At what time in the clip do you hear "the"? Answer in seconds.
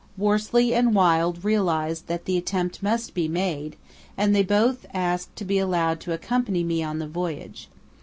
2.25-2.35, 6.97-7.07